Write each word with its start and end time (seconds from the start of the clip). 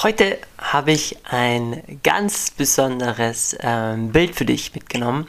Heute 0.00 0.38
habe 0.58 0.92
ich 0.92 1.16
ein 1.24 1.82
ganz 2.04 2.52
besonderes 2.52 3.56
ähm, 3.58 4.12
Bild 4.12 4.36
für 4.36 4.44
dich 4.44 4.72
mitgenommen 4.72 5.26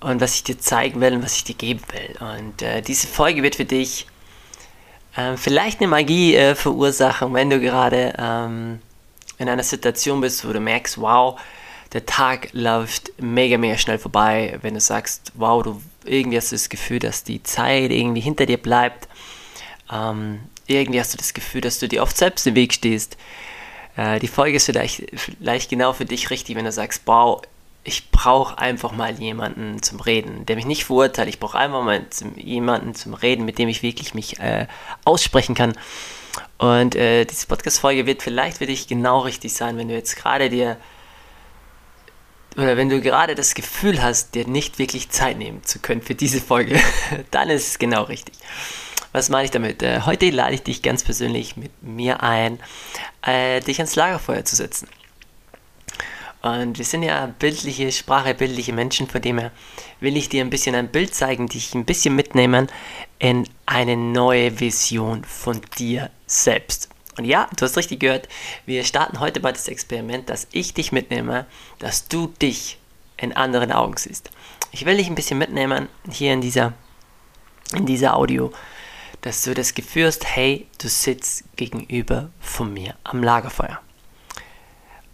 und 0.00 0.20
was 0.20 0.34
ich 0.34 0.44
dir 0.44 0.58
zeigen 0.58 1.00
will 1.00 1.14
und 1.14 1.22
was 1.22 1.36
ich 1.36 1.44
dir 1.44 1.54
geben 1.54 1.80
will. 1.90 2.16
Und 2.20 2.60
äh, 2.60 2.82
diese 2.82 3.06
Folge 3.06 3.42
wird 3.42 3.54
für 3.54 3.64
dich 3.64 4.06
äh, 5.16 5.38
vielleicht 5.38 5.80
eine 5.80 5.88
Magie 5.88 6.34
äh, 6.34 6.54
verursachen, 6.54 7.32
wenn 7.32 7.48
du 7.48 7.60
gerade 7.60 8.12
ähm, 8.18 8.80
in 9.38 9.48
einer 9.48 9.62
Situation 9.62 10.20
bist, 10.20 10.46
wo 10.46 10.52
du 10.52 10.60
merkst, 10.60 11.00
wow, 11.00 11.40
der 11.94 12.04
Tag 12.04 12.50
läuft 12.52 13.10
mega, 13.22 13.56
mega 13.56 13.78
schnell 13.78 13.98
vorbei. 13.98 14.58
Wenn 14.60 14.74
du 14.74 14.80
sagst, 14.80 15.32
wow, 15.32 15.62
du 15.62 15.80
irgendwie 16.04 16.36
hast 16.36 16.52
du 16.52 16.56
das 16.56 16.68
Gefühl, 16.68 16.98
dass 16.98 17.24
die 17.24 17.42
Zeit 17.42 17.90
irgendwie 17.90 18.20
hinter 18.20 18.44
dir 18.44 18.58
bleibt. 18.58 19.08
Ähm, 19.90 20.40
irgendwie 20.66 21.00
hast 21.00 21.12
du 21.12 21.18
das 21.18 21.34
Gefühl, 21.34 21.60
dass 21.60 21.78
du 21.78 21.88
dir 21.88 22.02
oft 22.02 22.16
selbst 22.16 22.46
im 22.46 22.54
Weg 22.54 22.72
stehst. 22.72 23.16
Äh, 23.96 24.18
die 24.18 24.28
Folge 24.28 24.56
ist 24.56 24.66
vielleicht, 24.66 25.04
vielleicht 25.14 25.70
genau 25.70 25.92
für 25.92 26.04
dich 26.04 26.30
richtig, 26.30 26.56
wenn 26.56 26.64
du 26.64 26.72
sagst, 26.72 27.02
wow, 27.06 27.42
ich 27.84 28.10
brauche 28.10 28.56
einfach 28.58 28.92
mal 28.92 29.12
jemanden 29.20 29.82
zum 29.82 30.00
Reden, 30.00 30.46
der 30.46 30.56
mich 30.56 30.64
nicht 30.64 30.84
verurteilt. 30.86 31.28
Ich 31.28 31.38
brauche 31.38 31.58
einfach 31.58 31.84
mal 31.84 32.08
zum, 32.08 32.36
jemanden 32.36 32.94
zum 32.94 33.12
Reden, 33.12 33.44
mit 33.44 33.58
dem 33.58 33.68
ich 33.68 33.82
wirklich 33.82 34.14
mich 34.14 34.40
äh, 34.40 34.66
aussprechen 35.04 35.54
kann. 35.54 35.74
Und 36.56 36.94
äh, 36.94 37.26
diese 37.26 37.46
Podcast-Folge 37.46 38.06
wird 38.06 38.22
vielleicht 38.22 38.58
für 38.58 38.66
dich 38.66 38.88
genau 38.88 39.20
richtig 39.20 39.52
sein, 39.52 39.76
wenn 39.76 39.88
du 39.88 39.94
jetzt 39.94 40.16
gerade 40.16 40.48
dir 40.48 40.78
oder 42.56 42.76
wenn 42.76 42.88
du 42.88 43.00
gerade 43.00 43.34
das 43.34 43.54
Gefühl 43.54 44.00
hast, 44.00 44.36
dir 44.36 44.46
nicht 44.46 44.78
wirklich 44.78 45.10
Zeit 45.10 45.38
nehmen 45.38 45.64
zu 45.64 45.80
können 45.80 46.02
für 46.02 46.14
diese 46.14 46.40
Folge, 46.40 46.80
dann 47.32 47.50
ist 47.50 47.68
es 47.68 47.78
genau 47.78 48.04
richtig. 48.04 48.34
Was 49.14 49.28
meine 49.28 49.44
ich 49.44 49.52
damit? 49.52 49.80
Äh, 49.80 50.00
heute 50.00 50.28
lade 50.30 50.54
ich 50.54 50.64
dich 50.64 50.82
ganz 50.82 51.04
persönlich 51.04 51.56
mit 51.56 51.70
mir 51.84 52.24
ein, 52.24 52.58
äh, 53.22 53.60
dich 53.60 53.78
ans 53.78 53.94
Lagerfeuer 53.94 54.44
zu 54.44 54.56
setzen. 54.56 54.88
Und 56.42 56.78
wir 56.78 56.84
sind 56.84 57.04
ja 57.04 57.26
bildliche 57.26 57.92
Sprache, 57.92 58.34
bildliche 58.34 58.72
Menschen, 58.72 59.06
von 59.06 59.22
dem 59.22 59.38
her 59.38 59.52
will 60.00 60.16
ich 60.16 60.30
dir 60.30 60.42
ein 60.42 60.50
bisschen 60.50 60.74
ein 60.74 60.88
Bild 60.88 61.14
zeigen, 61.14 61.46
dich 61.46 61.76
ein 61.76 61.84
bisschen 61.84 62.16
mitnehmen 62.16 62.66
in 63.20 63.48
eine 63.66 63.96
neue 63.96 64.58
Vision 64.58 65.22
von 65.24 65.60
dir 65.78 66.10
selbst. 66.26 66.88
Und 67.16 67.24
ja, 67.24 67.48
du 67.56 67.66
hast 67.66 67.76
richtig 67.76 68.00
gehört, 68.00 68.28
wir 68.66 68.82
starten 68.82 69.20
heute 69.20 69.38
mal 69.38 69.52
das 69.52 69.68
Experiment, 69.68 70.28
dass 70.28 70.48
ich 70.50 70.74
dich 70.74 70.90
mitnehme, 70.90 71.46
dass 71.78 72.08
du 72.08 72.26
dich 72.42 72.78
in 73.16 73.32
anderen 73.32 73.70
Augen 73.70 73.96
siehst. 73.96 74.32
Ich 74.72 74.84
will 74.86 74.96
dich 74.96 75.06
ein 75.06 75.14
bisschen 75.14 75.38
mitnehmen 75.38 75.88
hier 76.10 76.32
in 76.32 76.40
dieser, 76.40 76.72
in 77.76 77.86
dieser 77.86 78.16
Audio, 78.16 78.52
dass 79.24 79.40
du 79.40 79.54
das 79.54 79.72
Gefühl 79.72 80.06
hast, 80.06 80.26
hey, 80.26 80.66
du 80.76 80.86
sitzt 80.86 81.44
gegenüber 81.56 82.28
von 82.40 82.72
mir 82.74 82.94
am 83.04 83.22
Lagerfeuer. 83.22 83.80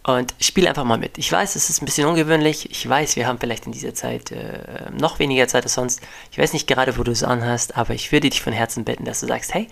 Und 0.03 0.33
spiel 0.41 0.67
einfach 0.67 0.83
mal 0.83 0.97
mit. 0.97 1.17
Ich 1.17 1.31
weiß, 1.31 1.55
es 1.55 1.69
ist 1.69 1.81
ein 1.81 1.85
bisschen 1.85 2.07
ungewöhnlich. 2.07 2.69
Ich 2.71 2.89
weiß, 2.89 3.15
wir 3.15 3.25
haben 3.25 3.39
vielleicht 3.39 3.67
in 3.67 3.71
dieser 3.71 3.93
Zeit 3.93 4.31
äh, 4.31 4.89
noch 4.91 5.19
weniger 5.19 5.47
Zeit 5.47 5.63
als 5.63 5.75
sonst. 5.75 6.01
Ich 6.29 6.37
weiß 6.37 6.51
nicht 6.51 6.67
gerade, 6.67 6.97
wo 6.97 7.03
du 7.03 7.11
es 7.11 7.23
anhast, 7.23 7.77
aber 7.77 7.93
ich 7.93 8.11
würde 8.11 8.29
dich 8.29 8.41
von 8.41 8.51
Herzen 8.51 8.83
bitten, 8.83 9.05
dass 9.05 9.21
du 9.21 9.27
sagst, 9.27 9.53
hey, 9.53 9.69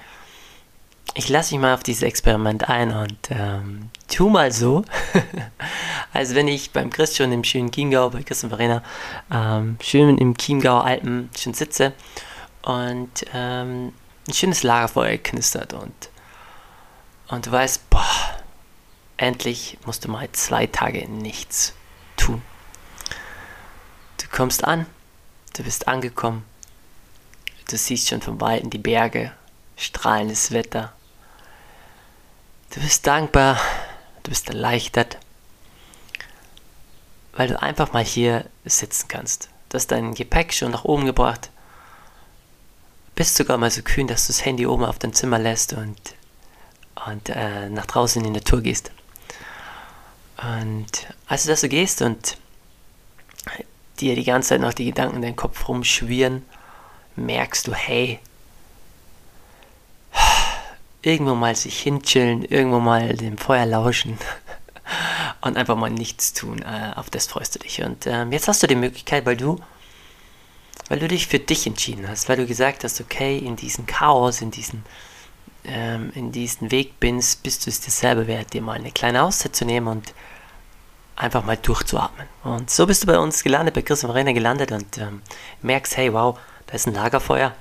ich 1.16 1.28
lasse 1.28 1.54
mich 1.54 1.62
mal 1.62 1.74
auf 1.74 1.84
dieses 1.84 2.04
Experiment 2.04 2.70
ein 2.70 2.94
und 2.96 3.18
ähm, 3.32 3.90
tu 4.08 4.30
mal 4.30 4.54
so, 4.54 4.86
als 6.14 6.34
wenn 6.34 6.48
ich 6.48 6.72
beim 6.72 6.92
Chris 6.92 7.18
schon 7.18 7.34
im 7.34 7.44
schönen 7.44 7.72
Chiemgau, 7.72 8.12
bei 8.12 8.24
Chris 8.24 8.44
und 8.44 8.52
Verena, 8.52 8.84
ähm, 9.34 9.78
schön 9.82 10.18
im 10.18 10.38
Chiemgauer 10.38 10.86
Alpen 10.86 11.30
schon 11.38 11.54
sitze 11.54 11.92
und 12.62 13.26
ähm, 13.34 13.92
ein 14.30 14.34
schönes 14.34 14.64
Lagerfeuer 14.64 15.18
knistert 15.18 15.74
und, 15.74 16.10
und 17.28 17.46
du 17.46 17.52
weißt, 17.52 17.90
boah, 17.90 18.06
endlich 19.18 19.78
musst 19.86 20.06
du 20.06 20.10
mal 20.10 20.32
zwei 20.32 20.68
Tage 20.68 21.10
nichts 21.10 21.74
tun. 22.16 22.42
Du 24.22 24.28
kommst 24.32 24.64
an, 24.64 24.86
du 25.54 25.64
bist 25.64 25.88
angekommen, 25.88 26.46
du 27.70 27.78
siehst 27.78 28.08
schon 28.08 28.22
von 28.22 28.40
Weitem 28.40 28.70
die 28.70 28.78
Berge, 28.78 29.34
strahlendes 29.76 30.52
Wetter, 30.52 30.94
Du 32.72 32.80
bist 32.82 33.08
dankbar, 33.08 33.60
du 34.22 34.30
bist 34.30 34.48
erleichtert, 34.48 35.18
weil 37.34 37.48
du 37.48 37.60
einfach 37.60 37.94
mal 37.94 38.04
hier 38.04 38.46
sitzen 38.64 39.08
kannst. 39.08 39.50
Du 39.70 39.76
hast 39.76 39.88
dein 39.88 40.14
Gepäck 40.14 40.54
schon 40.54 40.72
nach 40.72 40.86
oben 40.86 41.06
gebracht, 41.06 41.50
bist 43.20 43.36
sogar 43.36 43.58
mal 43.58 43.70
so 43.70 43.82
kühn, 43.82 44.08
dass 44.08 44.28
du 44.28 44.32
das 44.32 44.46
Handy 44.46 44.66
oben 44.66 44.86
auf 44.86 44.98
dein 44.98 45.12
Zimmer 45.12 45.40
lässt 45.40 45.74
und, 45.74 46.00
und 47.06 47.28
äh, 47.28 47.70
nach 47.70 47.86
draußen 47.86 48.24
in 48.24 48.32
die 48.32 48.40
Natur 48.40 48.62
gehst. 48.62 48.92
Und 50.38 51.06
als 51.28 51.44
du 51.44 51.50
das 51.50 51.60
so 51.60 51.68
gehst 51.68 52.02
und 52.02 52.38
dir 54.00 54.16
die 54.16 54.24
ganze 54.24 54.50
Zeit 54.50 54.62
noch 54.62 54.72
die 54.72 54.86
Gedanken 54.86 55.18
in 55.18 55.22
deinen 55.22 55.36
Kopf 55.36 55.68
rumschwirren, 55.68 56.46
merkst 57.18 57.68
du, 57.68 57.74
hey, 57.74 58.20
irgendwo 61.02 61.36
mal 61.36 61.58
sich 61.58 61.78
hinchillen, 61.78 62.46
irgendwo 62.46 62.80
mal 62.80 63.18
dem 63.18 63.38
Feuer 63.38 63.66
lauschen 63.66 64.18
und 65.42 65.58
einfach 65.58 65.76
mal 65.76 65.90
nichts 65.90 66.32
tun. 66.32 66.62
Äh, 66.62 66.94
auf 66.96 67.10
das 67.10 67.28
freust 67.28 67.56
du 67.56 67.60
dich. 67.60 67.84
Und 67.84 68.08
ähm, 68.08 68.32
jetzt 68.32 68.48
hast 68.48 68.64
du 68.64 68.68
die 68.68 68.76
Möglichkeit, 68.76 69.26
weil 69.26 69.36
du, 69.36 69.60
weil 70.90 71.00
du 71.00 71.08
dich 71.08 71.28
für 71.28 71.40
dich 71.40 71.66
entschieden 71.66 72.08
hast, 72.08 72.28
weil 72.28 72.38
du 72.38 72.46
gesagt 72.46 72.84
hast, 72.84 73.00
okay, 73.00 73.38
in 73.38 73.56
diesem 73.56 73.86
Chaos, 73.86 74.42
in 74.42 74.52
diesen, 74.52 74.84
ähm, 75.64 76.12
in 76.16 76.32
diesen 76.32 76.72
Weg 76.72 77.00
bist, 77.00 77.44
bist 77.44 77.66
du 77.66 77.70
es 77.70 77.80
dir 77.80 77.92
selber 77.92 78.28
wert, 78.28 78.54
dir 78.54 78.62
mal 78.62 78.74
eine 78.74 78.92
kleine 78.92 79.24
Auszeit 79.24 79.56
zu 79.56 79.66
nehmen 79.66 79.88
und 79.88 80.14
einfach 81.16 81.46
mal 81.46 81.58
durchzuatmen. 81.58 82.28
Und 82.44 82.70
so 82.70 82.88
bist 82.88 83.04
du 83.04 83.08
bei 83.08 83.20
uns 83.20 83.44
gelandet, 83.44 83.76
bei 83.76 83.82
Chris 83.82 84.04
und 84.04 84.10
Verena 84.10 84.32
gelandet 84.32 84.72
und 84.72 84.98
ähm, 84.98 85.22
merkst, 85.62 85.96
hey, 85.96 86.12
wow, 86.14 86.38
da 86.68 86.74
ist 86.74 86.88
ein 86.88 86.94
Lagerfeuer, 86.94 87.54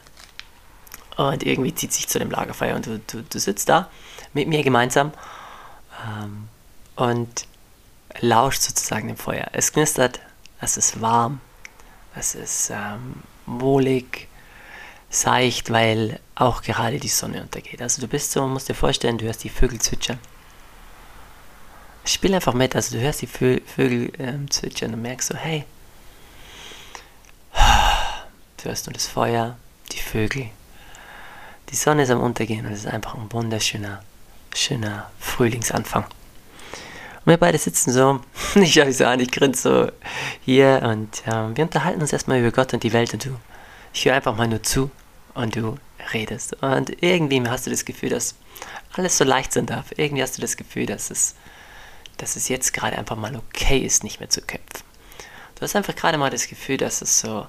und 1.19 1.43
irgendwie 1.43 1.75
zieht 1.75 1.93
sich 1.93 2.09
zu 2.09 2.21
dem 2.21 2.31
Lagerfeuer 2.31 2.77
und 2.77 2.87
du, 2.87 3.00
du, 3.00 3.22
du 3.22 3.38
sitzt 3.41 3.69
da 3.69 3.91
mit 4.34 4.47
mir 4.47 4.62
gemeinsam 4.62 5.12
ähm, 6.06 6.49
und 6.94 7.47
lauscht 8.21 8.62
sozusagen 8.62 9.09
dem 9.09 9.17
Feuer. 9.17 9.49
Es 9.53 9.72
knistert, 9.72 10.21
es 10.61 10.77
ist 10.77 11.00
warm, 11.00 11.41
es 12.19 12.34
ist 12.34 12.71
ähm, 12.71 13.23
wohlig, 13.47 14.29
seicht, 15.11 15.71
weil 15.71 16.21
auch 16.34 16.62
gerade 16.62 16.99
die 16.99 17.09
Sonne 17.09 17.43
untergeht. 17.43 17.81
Also 17.81 18.01
du 18.03 18.09
bist 18.09 18.33
so, 18.33 18.47
musst 18.47 18.69
dir 18.69 18.75
vorstellen, 18.75 19.19
du 19.19 19.25
hörst 19.25 19.45
die 19.45 19.49
Vögel 19.49 19.81
zwitschern. 19.81 20.19
Spiel 22.05 22.34
einfach 22.34 22.55
mit, 22.55 22.75
also 22.75 22.97
du 22.97 23.03
hörst 23.03 23.23
die 23.23 23.27
Vö 23.27 23.61
Vögel 23.67 24.12
ähm, 24.19 24.51
zwitschern 24.51 24.95
und 24.95 25.03
merkst 25.03 25.29
so, 25.29 25.37
hey, 25.37 25.65
du 28.56 28.65
hörst 28.65 28.87
nur 28.87 28.95
das 28.95 29.06
Feuer, 29.06 29.56
die 29.93 29.99
Vögel, 29.99 30.50
die 31.71 31.77
Sonne 31.77 32.03
ist 32.03 32.11
am 32.11 32.21
Untergehen 32.21 32.67
und 32.67 32.73
es 32.73 32.81
ist 32.81 32.87
einfach 32.87 33.15
ein 33.15 33.31
wunderschöner, 33.31 34.03
schöner 34.55 35.11
Frühlingsanfang. 35.21 36.06
Wir 37.28 37.37
beide 37.37 37.59
sitzen 37.59 37.93
so, 37.93 38.21
ich 38.55 38.72
schaue 38.72 38.91
so 38.91 39.05
an, 39.05 39.21
ich 39.21 39.31
grinse 39.31 39.61
so 39.61 39.93
hier 40.47 40.81
und 40.83 41.22
ähm, 41.27 41.55
wir 41.55 41.65
unterhalten 41.65 42.00
uns 42.00 42.11
erstmal 42.11 42.41
über 42.41 42.53
Gott 42.53 42.72
und 42.72 42.83
die 42.83 42.94
Welt 42.94 43.12
und 43.12 43.27
du. 43.27 43.37
Ich 43.93 44.06
höre 44.06 44.15
einfach 44.15 44.34
mal 44.34 44.49
nur 44.49 44.62
zu 44.62 44.91
und 45.34 45.55
du 45.55 45.77
redest. 46.15 46.55
Und 46.62 47.03
irgendwie 47.03 47.47
hast 47.47 47.67
du 47.67 47.71
das 47.71 47.84
Gefühl, 47.84 48.09
dass 48.09 48.34
alles 48.94 49.19
so 49.19 49.25
leicht 49.25 49.53
sein 49.53 49.67
darf. 49.67 49.93
Irgendwie 49.94 50.22
hast 50.22 50.38
du 50.38 50.41
das 50.41 50.56
Gefühl, 50.56 50.87
dass 50.87 51.11
es, 51.11 51.34
dass 52.17 52.34
es 52.34 52.49
jetzt 52.49 52.72
gerade 52.72 52.97
einfach 52.97 53.17
mal 53.17 53.37
okay 53.37 53.81
ist, 53.81 54.05
nicht 54.05 54.21
mehr 54.21 54.31
zu 54.31 54.41
kämpfen. 54.41 54.83
Du 55.56 55.62
hast 55.62 55.77
einfach 55.77 55.94
gerade 55.94 56.17
mal 56.17 56.31
das 56.31 56.49
Gefühl, 56.49 56.78
dass 56.78 57.03
es 57.03 57.21
so 57.21 57.47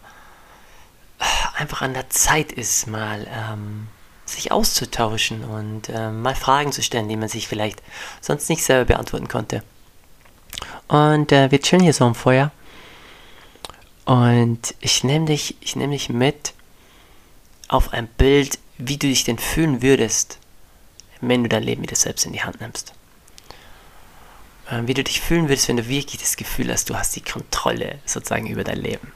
einfach 1.56 1.82
an 1.82 1.94
der 1.94 2.10
Zeit 2.10 2.52
ist, 2.52 2.88
mal 2.88 3.26
ähm, 3.34 3.88
sich 4.30 4.52
auszutauschen 4.52 5.44
und 5.44 5.90
äh, 5.90 6.10
mal 6.10 6.36
Fragen 6.36 6.72
zu 6.72 6.84
stellen, 6.84 7.10
die 7.10 7.18
man 7.18 7.30
sich 7.30 7.48
vielleicht 7.48 7.82
sonst 8.22 8.50
nicht 8.50 8.64
selber 8.64 8.86
beantworten 8.86 9.28
konnte. 9.28 9.64
Und 10.88 11.32
äh, 11.32 11.52
wir 11.52 11.62
chillen 11.62 11.84
hier 11.84 11.94
so 11.94 12.06
am 12.06 12.16
Feuer. 12.16 12.52
Und 14.06 14.74
ich 14.80 15.04
nehme 15.04 15.26
dich, 15.26 15.56
ich 15.62 15.74
dich 15.74 16.10
mit 16.10 16.54
auf 17.68 17.94
ein 17.94 18.08
Bild, 18.08 18.58
wie 18.78 18.98
du 18.98 19.08
dich 19.08 19.24
denn 19.24 19.38
fühlen 19.38 19.82
würdest, 19.82 20.40
wenn 21.22 21.44
du 21.44 21.50
dein 21.50 21.64
Leben 21.64 21.84
wieder 21.84 21.96
selbst 21.96 22.26
in 22.26 22.34
die 22.34 22.42
Hand 22.42 22.60
nimmst. 22.62 22.94
Äh, 24.70 24.82
wie 24.86 24.94
du 24.94 25.04
dich 25.04 25.22
fühlen 25.22 25.48
würdest, 25.48 25.68
wenn 25.68 25.78
du 25.78 25.88
wirklich 25.88 26.22
das 26.22 26.38
Gefühl 26.38 26.72
hast, 26.72 26.90
du 26.90 26.96
hast 26.96 27.16
die 27.16 27.22
Kontrolle 27.22 28.00
sozusagen 28.06 28.48
über 28.48 28.64
dein 28.64 28.80
Leben. 28.80 29.12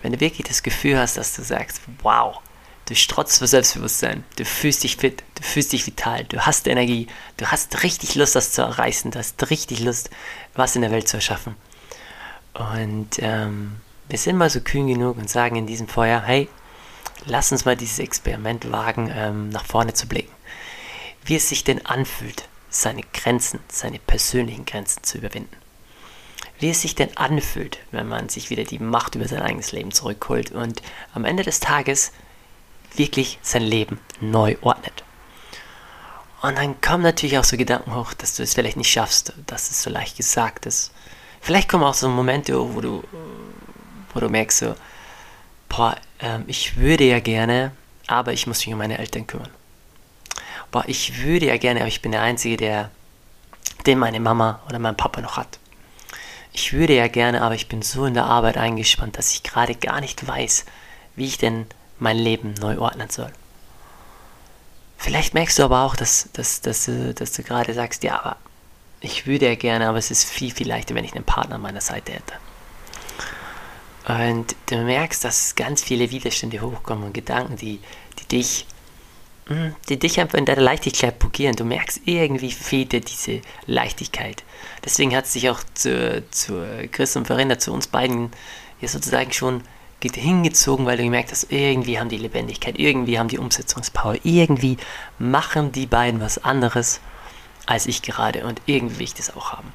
Wenn 0.00 0.12
du 0.12 0.20
wirklich 0.20 0.48
das 0.48 0.62
Gefühl 0.62 0.98
hast, 0.98 1.16
dass 1.16 1.34
du 1.34 1.42
sagst, 1.42 1.82
wow, 2.02 2.40
Du 2.86 2.96
strotzt 2.96 3.38
vor 3.38 3.46
Selbstbewusstsein. 3.46 4.24
Du 4.36 4.44
fühlst 4.44 4.82
dich 4.82 4.96
fit. 4.96 5.22
Du 5.36 5.42
fühlst 5.42 5.72
dich 5.72 5.86
vital. 5.86 6.24
Du 6.24 6.40
hast 6.40 6.66
Energie. 6.66 7.06
Du 7.36 7.46
hast 7.46 7.82
richtig 7.82 8.14
Lust, 8.16 8.34
das 8.34 8.52
zu 8.52 8.62
erreichen. 8.62 9.12
Du 9.12 9.18
hast 9.18 9.50
richtig 9.50 9.80
Lust, 9.80 10.10
was 10.54 10.74
in 10.74 10.82
der 10.82 10.90
Welt 10.90 11.08
zu 11.08 11.16
erschaffen. 11.16 11.54
Und 12.54 13.18
ähm, 13.20 13.76
wir 14.08 14.18
sind 14.18 14.36
mal 14.36 14.50
so 14.50 14.60
kühn 14.60 14.86
genug 14.86 15.16
und 15.16 15.30
sagen 15.30 15.56
in 15.56 15.66
diesem 15.66 15.88
Feuer, 15.88 16.20
hey, 16.20 16.48
lass 17.24 17.52
uns 17.52 17.64
mal 17.64 17.76
dieses 17.76 17.98
Experiment 17.98 18.70
wagen, 18.70 19.10
ähm, 19.14 19.48
nach 19.50 19.64
vorne 19.64 19.94
zu 19.94 20.06
blicken. 20.06 20.32
Wie 21.24 21.36
es 21.36 21.48
sich 21.48 21.64
denn 21.64 21.86
anfühlt, 21.86 22.48
seine 22.68 23.02
Grenzen, 23.12 23.60
seine 23.68 23.98
persönlichen 23.98 24.64
Grenzen 24.64 25.02
zu 25.02 25.18
überwinden. 25.18 25.56
Wie 26.58 26.70
es 26.70 26.82
sich 26.82 26.94
denn 26.94 27.16
anfühlt, 27.16 27.78
wenn 27.90 28.08
man 28.08 28.28
sich 28.28 28.50
wieder 28.50 28.64
die 28.64 28.78
Macht 28.78 29.14
über 29.14 29.28
sein 29.28 29.42
eigenes 29.42 29.72
Leben 29.72 29.92
zurückholt 29.92 30.52
und 30.52 30.82
am 31.14 31.24
Ende 31.24 31.42
des 31.42 31.60
Tages 31.60 32.12
wirklich 32.96 33.38
sein 33.42 33.62
Leben 33.62 34.00
neu 34.20 34.56
ordnet. 34.60 35.04
Und 36.42 36.58
dann 36.58 36.80
kommen 36.80 37.04
natürlich 37.04 37.38
auch 37.38 37.44
so 37.44 37.56
Gedanken 37.56 37.94
hoch, 37.94 38.14
dass 38.14 38.34
du 38.34 38.42
es 38.42 38.54
vielleicht 38.54 38.76
nicht 38.76 38.90
schaffst, 38.90 39.32
dass 39.46 39.70
es 39.70 39.82
so 39.82 39.90
leicht 39.90 40.16
gesagt 40.16 40.66
ist. 40.66 40.92
Vielleicht 41.40 41.68
kommen 41.68 41.84
auch 41.84 41.94
so 41.94 42.08
Momente, 42.08 42.54
wo 42.74 42.80
du, 42.80 43.04
wo 44.12 44.20
du 44.20 44.28
merkst 44.28 44.58
so, 44.58 44.74
boah, 45.68 45.96
ähm, 46.20 46.44
ich 46.48 46.76
würde 46.76 47.04
ja 47.04 47.20
gerne, 47.20 47.72
aber 48.06 48.32
ich 48.32 48.46
muss 48.46 48.64
mich 48.66 48.72
um 48.72 48.78
meine 48.78 48.98
Eltern 48.98 49.26
kümmern. 49.26 49.50
Boah, 50.72 50.84
ich 50.86 51.22
würde 51.22 51.46
ja 51.46 51.56
gerne, 51.58 51.80
aber 51.80 51.88
ich 51.88 52.02
bin 52.02 52.12
der 52.12 52.22
Einzige, 52.22 52.56
der, 52.56 52.90
den 53.86 53.98
meine 53.98 54.20
Mama 54.20 54.60
oder 54.68 54.78
mein 54.78 54.96
Papa 54.96 55.20
noch 55.20 55.36
hat. 55.36 55.58
Ich 56.52 56.72
würde 56.72 56.94
ja 56.94 57.08
gerne, 57.08 57.42
aber 57.42 57.54
ich 57.54 57.68
bin 57.68 57.82
so 57.82 58.04
in 58.04 58.14
der 58.14 58.24
Arbeit 58.24 58.56
eingespannt, 58.56 59.16
dass 59.16 59.32
ich 59.32 59.42
gerade 59.42 59.74
gar 59.74 60.00
nicht 60.00 60.26
weiß, 60.26 60.64
wie 61.14 61.26
ich 61.26 61.38
denn 61.38 61.66
mein 62.02 62.18
Leben 62.18 62.54
neu 62.60 62.78
ordnen 62.78 63.08
soll. 63.08 63.32
Vielleicht 64.98 65.34
merkst 65.34 65.58
du 65.58 65.64
aber 65.64 65.82
auch, 65.82 65.96
dass, 65.96 66.28
dass, 66.32 66.60
dass, 66.60 66.90
dass 67.14 67.32
du 67.32 67.42
gerade 67.42 67.74
sagst, 67.74 68.04
ja, 68.04 68.20
aber 68.20 68.36
ich 69.00 69.26
würde 69.26 69.46
ja 69.46 69.54
gerne, 69.56 69.88
aber 69.88 69.98
es 69.98 70.10
ist 70.10 70.24
viel, 70.24 70.52
viel 70.52 70.68
leichter, 70.68 70.94
wenn 70.94 71.04
ich 71.04 71.14
einen 71.14 71.24
Partner 71.24 71.56
an 71.56 71.62
meiner 71.62 71.80
Seite 71.80 72.12
hätte. 72.12 72.34
Und 74.06 74.54
du 74.66 74.76
merkst, 74.78 75.24
dass 75.24 75.54
ganz 75.54 75.82
viele 75.82 76.10
Widerstände 76.10 76.60
hochkommen 76.60 77.04
und 77.04 77.14
Gedanken, 77.14 77.56
die, 77.56 77.80
die 78.18 78.26
dich 78.26 78.66
hm, 79.46 79.74
die 79.88 79.98
dich 79.98 80.20
einfach 80.20 80.38
in 80.38 80.44
deiner 80.44 80.62
Leichtigkeit 80.62 81.18
blockieren. 81.18 81.56
Du 81.56 81.64
merkst, 81.64 82.02
irgendwie 82.04 82.52
fehlt 82.52 82.92
dir 82.92 83.00
diese 83.00 83.40
Leichtigkeit. 83.66 84.44
Deswegen 84.84 85.16
hat 85.16 85.24
es 85.24 85.32
sich 85.32 85.50
auch 85.50 85.60
zu, 85.74 86.22
zu 86.30 86.64
Chris 86.92 87.16
und 87.16 87.26
Verena, 87.26 87.58
zu 87.58 87.72
uns 87.72 87.88
beiden, 87.88 88.30
hier 88.78 88.88
sozusagen 88.88 89.32
schon 89.32 89.62
hingezogen, 90.10 90.86
weil 90.86 90.96
du 90.96 91.04
gemerkt 91.04 91.30
hast, 91.30 91.50
irgendwie 91.50 91.98
haben 91.98 92.08
die 92.08 92.18
Lebendigkeit, 92.18 92.78
irgendwie 92.78 93.18
haben 93.18 93.28
die 93.28 93.38
Umsetzungspower, 93.38 94.16
irgendwie 94.24 94.76
machen 95.18 95.72
die 95.72 95.86
beiden 95.86 96.20
was 96.20 96.42
anderes 96.42 97.00
als 97.66 97.86
ich 97.86 98.02
gerade 98.02 98.44
und 98.44 98.60
irgendwie 98.66 98.98
will 98.98 99.04
ich 99.04 99.14
das 99.14 99.34
auch 99.36 99.52
haben. 99.52 99.72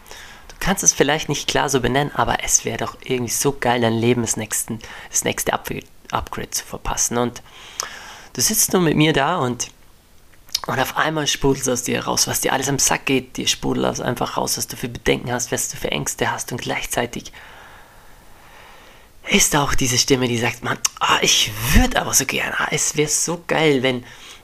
Du 0.49 0.55
kannst 0.59 0.83
es 0.83 0.93
vielleicht 0.93 1.29
nicht 1.29 1.47
klar 1.47 1.69
so 1.69 1.79
benennen, 1.79 2.13
aber 2.13 2.43
es 2.43 2.65
wäre 2.65 2.77
doch 2.77 2.97
irgendwie 3.03 3.31
so 3.31 3.55
geil, 3.57 3.81
dein 3.81 3.93
Leben 3.93 4.21
das, 4.21 4.37
nächsten, 4.37 4.79
das 5.09 5.23
nächste 5.23 5.53
Upgrade, 5.53 5.85
Upgrade 6.11 6.49
zu 6.49 6.65
verpassen. 6.65 7.17
Und 7.17 7.41
du 8.33 8.41
sitzt 8.41 8.73
nur 8.73 8.81
mit 8.81 8.97
mir 8.97 9.13
da 9.13 9.37
und, 9.37 9.69
und 10.65 10.79
auf 10.79 10.97
einmal 10.97 11.27
sprudelt 11.27 11.69
aus 11.69 11.83
dir 11.83 12.03
raus, 12.03 12.27
was 12.27 12.41
dir 12.41 12.53
alles 12.53 12.69
am 12.69 12.79
Sack 12.79 13.05
geht, 13.05 13.37
dir 13.37 13.47
sprudelt 13.47 14.01
einfach 14.01 14.37
raus, 14.37 14.57
was 14.57 14.67
du 14.67 14.75
für 14.75 14.89
Bedenken 14.89 15.31
hast, 15.31 15.51
was 15.51 15.69
du 15.69 15.77
für 15.77 15.91
Ängste 15.91 16.31
hast 16.31 16.51
und 16.51 16.61
gleichzeitig 16.61 17.31
ist 19.29 19.55
auch 19.55 19.73
diese 19.75 19.97
Stimme, 19.97 20.27
die 20.27 20.37
sagt, 20.37 20.63
man, 20.63 20.77
ah, 20.99 21.19
ich 21.21 21.51
würde 21.73 22.01
aber 22.01 22.13
so 22.13 22.25
gerne, 22.25 22.59
ah, 22.59 22.67
es 22.71 22.95
wäre 22.95 23.09
so 23.09 23.43
geil, 23.47 23.83
wenn, 23.83 24.03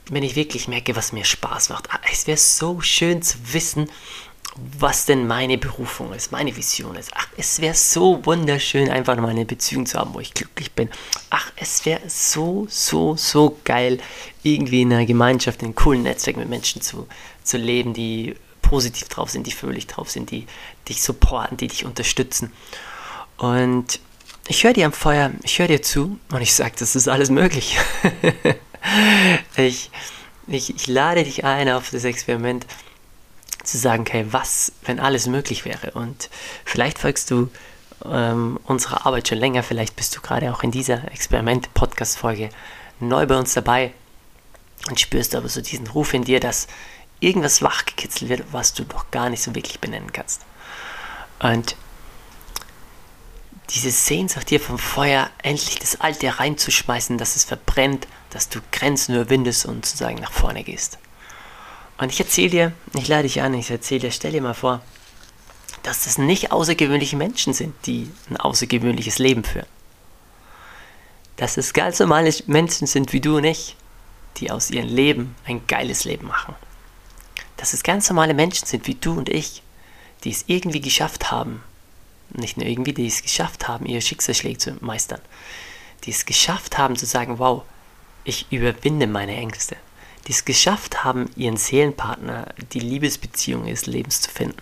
wenn 0.09 0.23
ich 0.23 0.35
wirklich 0.35 0.67
merke, 0.67 0.95
was 0.95 1.13
mir 1.13 1.25
Spaß 1.25 1.69
macht. 1.69 1.91
Ah, 1.91 1.99
es 2.11 2.27
wäre 2.27 2.37
so 2.37 2.81
schön 2.81 3.21
zu 3.21 3.37
wissen, 3.51 3.89
was 4.55 5.05
denn 5.05 5.25
meine 5.25 5.57
Berufung 5.57 6.13
ist, 6.13 6.31
meine 6.31 6.55
Vision 6.55 6.95
ist. 6.95 7.11
Ach, 7.15 7.27
es 7.37 7.59
wäre 7.59 7.73
so 7.73 8.23
wunderschön, 8.23 8.89
einfach 8.89 9.15
mal 9.17 9.29
eine 9.29 9.45
Beziehung 9.45 9.85
zu 9.85 9.97
haben, 9.97 10.13
wo 10.13 10.19
ich 10.19 10.33
glücklich 10.33 10.71
bin. 10.73 10.89
Ach, 11.31 11.51
es 11.55 11.85
wäre 11.85 12.01
so, 12.07 12.67
so, 12.69 13.15
so 13.15 13.57
geil, 13.63 13.99
irgendwie 14.43 14.83
in 14.83 14.93
einer 14.93 15.05
Gemeinschaft, 15.05 15.61
in 15.61 15.67
einem 15.67 15.75
coolen 15.75 16.03
Netzwerk 16.03 16.37
mit 16.37 16.49
Menschen 16.49 16.81
zu, 16.81 17.07
zu 17.43 17.57
leben, 17.57 17.93
die 17.93 18.35
positiv 18.61 19.07
drauf 19.07 19.31
sind, 19.31 19.47
die 19.47 19.51
fröhlich 19.51 19.87
drauf 19.87 20.11
sind, 20.11 20.29
die 20.29 20.45
dich 20.87 21.01
supporten, 21.01 21.57
die 21.57 21.67
dich 21.67 21.85
unterstützen. 21.85 22.51
Und 23.37 23.99
ich 24.47 24.63
höre 24.63 24.73
dir 24.73 24.85
am 24.85 24.93
Feuer, 24.93 25.31
ich 25.43 25.59
höre 25.59 25.67
dir 25.67 25.81
zu 25.81 26.19
und 26.31 26.41
ich 26.41 26.53
sage, 26.53 26.73
das 26.77 26.95
ist 26.95 27.07
alles 27.07 27.29
möglich. 27.29 27.77
ich, 29.57 29.89
ich, 30.47 30.75
ich 30.75 30.87
lade 30.87 31.23
dich 31.23 31.45
ein 31.45 31.69
auf 31.69 31.89
das 31.91 32.03
Experiment 32.03 32.65
zu 33.63 33.77
sagen, 33.77 34.01
okay, 34.01 34.25
was, 34.31 34.73
wenn 34.83 34.99
alles 34.99 35.27
möglich 35.27 35.63
wäre? 35.63 35.91
Und 35.91 36.29
vielleicht 36.65 36.99
folgst 36.99 37.31
du 37.31 37.49
ähm, 38.05 38.59
unserer 38.65 39.05
Arbeit 39.05 39.29
schon 39.29 39.37
länger, 39.37 39.63
vielleicht 39.63 39.95
bist 39.95 40.15
du 40.15 40.21
gerade 40.21 40.51
auch 40.53 40.63
in 40.63 40.71
dieser 40.71 41.09
Experiment-Podcast-Folge 41.11 42.49
neu 42.99 43.25
bei 43.25 43.37
uns 43.37 43.53
dabei 43.53 43.93
und 44.89 44.99
spürst 44.99 45.35
aber 45.35 45.47
so 45.47 45.61
diesen 45.61 45.87
Ruf 45.87 46.13
in 46.13 46.25
dir, 46.25 46.41
dass 46.41 46.67
irgendwas 47.21 47.61
wachgekitzelt 47.61 48.29
wird, 48.29 48.43
was 48.51 48.73
du 48.73 48.83
noch 48.83 49.09
gar 49.11 49.29
nicht 49.29 49.41
so 49.41 49.55
wirklich 49.55 49.79
benennen 49.79 50.11
kannst. 50.11 50.41
Und 51.39 51.77
diese 53.69 53.91
Sehnsucht 53.91 54.49
hier 54.49 54.59
vom 54.59 54.77
Feuer, 54.77 55.29
endlich 55.41 55.79
das 55.79 56.01
Alte 56.01 56.39
reinzuschmeißen, 56.39 57.17
dass 57.17 57.35
es 57.35 57.43
verbrennt, 57.43 58.07
dass 58.29 58.49
du 58.49 58.59
Grenzen 58.71 59.15
überwindest 59.15 59.65
und 59.65 59.85
sozusagen 59.85 60.19
nach 60.19 60.31
vorne 60.31 60.63
gehst. 60.63 60.97
Und 61.97 62.11
ich 62.11 62.19
erzähle 62.19 62.49
dir, 62.49 62.73
ich 62.97 63.07
lade 63.07 63.23
dich 63.23 63.41
an, 63.41 63.53
ich 63.53 63.69
erzähle 63.69 64.01
dir, 64.01 64.11
stell 64.11 64.31
dir 64.31 64.41
mal 64.41 64.53
vor, 64.53 64.81
dass 65.83 66.05
das 66.05 66.17
nicht 66.17 66.51
außergewöhnliche 66.51 67.17
Menschen 67.17 67.53
sind, 67.53 67.73
die 67.85 68.09
ein 68.29 68.37
außergewöhnliches 68.37 69.19
Leben 69.19 69.43
führen. 69.43 69.67
Dass 71.35 71.57
es 71.57 71.73
ganz 71.73 71.99
normale 71.99 72.33
Menschen 72.47 72.87
sind 72.87 73.13
wie 73.13 73.19
du 73.19 73.37
und 73.37 73.43
ich, 73.43 73.75
die 74.37 74.49
aus 74.49 74.71
ihrem 74.71 74.87
Leben 74.87 75.35
ein 75.45 75.65
geiles 75.67 76.05
Leben 76.05 76.27
machen. 76.27 76.55
Dass 77.57 77.73
es 77.73 77.83
ganz 77.83 78.09
normale 78.09 78.33
Menschen 78.33 78.65
sind 78.65 78.87
wie 78.87 78.95
du 78.95 79.17
und 79.17 79.29
ich, 79.29 79.61
die 80.23 80.31
es 80.31 80.45
irgendwie 80.47 80.81
geschafft 80.81 81.31
haben, 81.31 81.63
nicht 82.33 82.57
nur 82.57 82.65
irgendwie, 82.65 82.93
die 82.93 83.07
es 83.07 83.21
geschafft 83.21 83.67
haben, 83.67 83.85
ihre 83.85 84.01
Schicksalsschläge 84.01 84.57
zu 84.57 84.77
meistern, 84.81 85.21
die 86.03 86.11
es 86.11 86.25
geschafft 86.25 86.77
haben 86.77 86.95
zu 86.95 87.05
sagen, 87.05 87.39
wow, 87.39 87.63
ich 88.23 88.51
überwinde 88.51 89.07
meine 89.07 89.35
Ängste, 89.35 89.75
die 90.27 90.31
es 90.31 90.45
geschafft 90.45 91.03
haben, 91.03 91.29
ihren 91.35 91.57
Seelenpartner, 91.57 92.47
die 92.71 92.79
Liebesbeziehung 92.79 93.65
ihres 93.65 93.85
Lebens 93.85 94.21
zu 94.21 94.29
finden, 94.29 94.61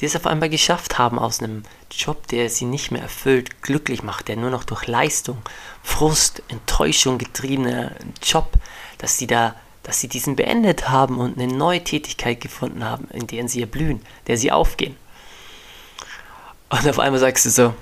die 0.00 0.06
es 0.06 0.16
auf 0.16 0.26
einmal 0.26 0.48
geschafft 0.48 0.98
haben, 0.98 1.18
aus 1.18 1.40
einem 1.40 1.62
Job, 1.90 2.26
der 2.28 2.50
sie 2.50 2.64
nicht 2.64 2.90
mehr 2.90 3.02
erfüllt, 3.02 3.62
glücklich 3.62 4.02
macht, 4.02 4.28
der 4.28 4.36
nur 4.36 4.50
noch 4.50 4.64
durch 4.64 4.86
Leistung, 4.86 5.38
Frust, 5.82 6.42
Enttäuschung 6.48 7.18
getriebener 7.18 7.92
Job, 8.22 8.52
dass 8.98 9.18
sie 9.18 9.26
da 9.26 9.54
dass 9.88 10.02
sie 10.02 10.08
diesen 10.08 10.36
beendet 10.36 10.90
haben 10.90 11.16
und 11.16 11.38
eine 11.38 11.50
neue 11.50 11.82
Tätigkeit 11.82 12.42
gefunden 12.42 12.84
haben, 12.84 13.08
in 13.10 13.26
der 13.26 13.48
sie 13.48 13.62
erblühen, 13.62 14.02
der 14.26 14.36
sie 14.36 14.52
aufgehen. 14.52 14.96
Und 16.70 16.88
auf 16.88 16.98
einmal 16.98 17.20
sagst 17.20 17.46
du 17.46 17.50
so, 17.50 17.74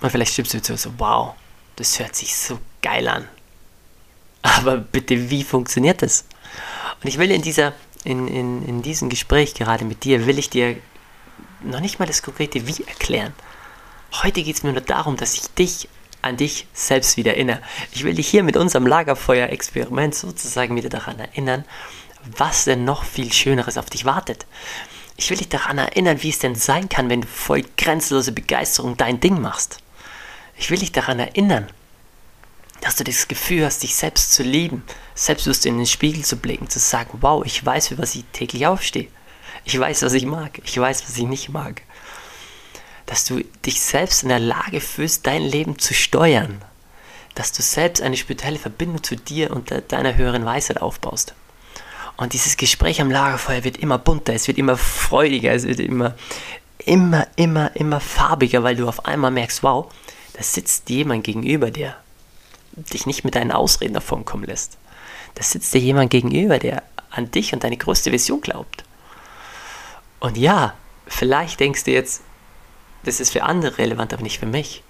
und 0.00 0.10
vielleicht 0.10 0.32
stimmst 0.32 0.54
du 0.54 0.62
zu, 0.62 0.76
so, 0.76 0.90
wow, 0.98 1.34
das 1.76 1.98
hört 1.98 2.14
sich 2.14 2.36
so 2.36 2.58
geil 2.82 3.08
an. 3.08 3.28
Aber 4.42 4.76
bitte, 4.76 5.30
wie 5.30 5.42
funktioniert 5.42 6.02
das? 6.02 6.24
Und 7.02 7.08
ich 7.08 7.18
will 7.18 7.30
in 7.30 7.42
dieser, 7.42 7.72
in, 8.04 8.28
in, 8.28 8.64
in 8.64 8.82
diesem 8.82 9.08
Gespräch 9.08 9.54
gerade 9.54 9.84
mit 9.84 10.04
dir, 10.04 10.26
will 10.26 10.38
ich 10.38 10.50
dir 10.50 10.76
noch 11.62 11.80
nicht 11.80 11.98
mal 11.98 12.06
das 12.06 12.22
konkrete 12.22 12.66
Wie 12.66 12.84
erklären. 12.84 13.34
Heute 14.22 14.42
geht 14.42 14.56
es 14.56 14.62
mir 14.62 14.72
nur 14.72 14.80
darum, 14.80 15.16
dass 15.16 15.34
ich 15.34 15.48
dich 15.54 15.88
an 16.22 16.36
dich 16.36 16.66
selbst 16.72 17.16
wieder 17.16 17.34
erinnere. 17.34 17.60
Ich 17.92 18.04
will 18.04 18.14
dich 18.14 18.28
hier 18.28 18.42
mit 18.42 18.56
unserem 18.56 18.86
Lagerfeuer-Experiment 18.86 20.14
sozusagen 20.14 20.76
wieder 20.76 20.88
daran 20.88 21.18
erinnern, 21.18 21.64
was 22.36 22.64
denn 22.64 22.84
noch 22.84 23.04
viel 23.04 23.32
Schöneres 23.32 23.78
auf 23.78 23.90
dich 23.90 24.04
wartet. 24.04 24.46
Ich 25.20 25.30
will 25.30 25.36
dich 25.36 25.48
daran 25.48 25.78
erinnern, 25.78 26.22
wie 26.22 26.30
es 26.30 26.38
denn 26.38 26.54
sein 26.54 26.88
kann, 26.88 27.10
wenn 27.10 27.22
du 27.22 27.26
voll 27.26 27.64
grenzenlose 27.76 28.30
Begeisterung 28.30 28.96
dein 28.96 29.18
Ding 29.18 29.40
machst. 29.40 29.78
Ich 30.56 30.70
will 30.70 30.78
dich 30.78 30.92
daran 30.92 31.18
erinnern, 31.18 31.66
dass 32.82 32.94
du 32.94 33.02
das 33.02 33.26
Gefühl 33.26 33.64
hast, 33.64 33.82
dich 33.82 33.96
selbst 33.96 34.32
zu 34.32 34.44
lieben, 34.44 34.84
selbstbewusst 35.16 35.66
in 35.66 35.76
den 35.76 35.86
Spiegel 35.86 36.24
zu 36.24 36.36
blicken, 36.36 36.70
zu 36.70 36.78
sagen, 36.78 37.18
wow, 37.20 37.44
ich 37.44 37.66
weiß, 37.66 37.88
für 37.88 37.98
was 37.98 38.14
ich 38.14 38.24
täglich 38.32 38.68
aufstehe. 38.68 39.08
Ich 39.64 39.76
weiß, 39.78 40.02
was 40.02 40.12
ich 40.12 40.24
mag. 40.24 40.60
Ich 40.64 40.78
weiß, 40.78 41.02
was 41.02 41.18
ich 41.18 41.24
nicht 41.24 41.48
mag. 41.48 41.82
Dass 43.06 43.24
du 43.24 43.42
dich 43.66 43.80
selbst 43.80 44.22
in 44.22 44.28
der 44.28 44.38
Lage 44.38 44.80
fühlst, 44.80 45.26
dein 45.26 45.42
Leben 45.42 45.80
zu 45.80 45.94
steuern. 45.94 46.62
Dass 47.34 47.50
du 47.50 47.60
selbst 47.60 48.02
eine 48.02 48.16
spirituelle 48.16 48.60
Verbindung 48.60 49.02
zu 49.02 49.16
dir 49.16 49.50
und 49.50 49.72
deiner 49.88 50.14
höheren 50.14 50.44
Weisheit 50.44 50.80
aufbaust. 50.80 51.34
Und 52.18 52.32
dieses 52.32 52.56
Gespräch 52.56 53.00
am 53.00 53.12
Lagerfeuer 53.12 53.62
wird 53.62 53.76
immer 53.76 53.96
bunter, 53.96 54.34
es 54.34 54.48
wird 54.48 54.58
immer 54.58 54.76
freudiger, 54.76 55.52
es 55.52 55.64
wird 55.64 55.78
immer, 55.78 56.16
immer, 56.78 57.28
immer, 57.36 57.74
immer 57.76 58.00
farbiger, 58.00 58.64
weil 58.64 58.74
du 58.74 58.88
auf 58.88 59.06
einmal 59.06 59.30
merkst, 59.30 59.62
wow, 59.62 59.90
da 60.32 60.42
sitzt 60.42 60.90
jemand 60.90 61.22
gegenüber, 61.22 61.70
der 61.70 61.96
dich 62.72 63.06
nicht 63.06 63.24
mit 63.24 63.36
deinen 63.36 63.52
Ausreden 63.52 63.94
davon 63.94 64.24
kommen 64.24 64.44
lässt. 64.44 64.78
Da 65.36 65.44
sitzt 65.44 65.72
dir 65.72 65.80
jemand 65.80 66.10
gegenüber, 66.10 66.58
der 66.58 66.82
an 67.10 67.30
dich 67.30 67.52
und 67.54 67.62
deine 67.62 67.76
größte 67.76 68.10
Vision 68.10 68.40
glaubt. 68.40 68.82
Und 70.18 70.36
ja, 70.36 70.74
vielleicht 71.06 71.60
denkst 71.60 71.84
du 71.84 71.92
jetzt, 71.92 72.22
das 73.04 73.20
ist 73.20 73.30
für 73.30 73.44
andere 73.44 73.78
relevant, 73.78 74.12
aber 74.12 74.24
nicht 74.24 74.40
für 74.40 74.46
mich. 74.46 74.82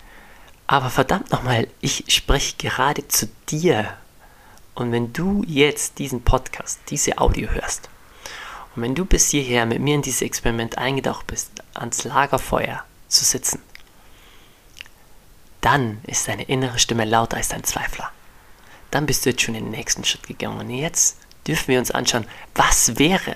Aber 0.67 0.89
verdammt 0.89 1.31
nochmal, 1.31 1.69
ich 1.83 2.05
spreche 2.09 2.57
gerade 2.57 3.07
zu 3.07 3.29
dir 3.51 3.99
und 4.79 4.93
wenn 4.93 5.13
du 5.13 5.43
jetzt 5.45 5.99
diesen 5.99 6.23
Podcast, 6.23 6.79
diese 6.89 7.19
Audio 7.19 7.49
hörst 7.51 7.89
Und 8.77 8.83
wenn 8.83 8.95
du 8.95 9.05
bis 9.05 9.29
hierher 9.31 9.67
mit 9.67 9.81
mir 9.81 9.97
in 9.97 10.03
dieses 10.03 10.23
Experiment 10.23 10.79
eingetaucht 10.79 11.27
bist, 11.27 11.51
ans 11.75 12.05
Lagerfeuer 12.05 12.85
zu 13.09 13.25
sitzen, 13.25 13.61
dann 15.61 15.99
ist 16.07 16.29
deine 16.29 16.45
innere 16.45 16.79
Stimme 16.79 17.05
lauter 17.05 17.39
als 17.39 17.49
dein 17.49 17.65
Zweifler. 17.65 18.13
Dann 18.93 19.05
bist 19.05 19.27
du 19.27 19.31
jetzt 19.31 19.43
schon 19.43 19.57
in 19.57 19.65
den 19.65 19.73
nächsten 19.73 20.05
Schritt 20.05 20.29
gegangen. 20.29 20.61
Und 20.61 20.71
jetzt 20.71 21.19
dürfen 21.45 21.69
wir 21.69 21.81
uns 21.81 21.91
anschauen, 21.91 22.27
was 22.55 23.01
wäre, 23.01 23.35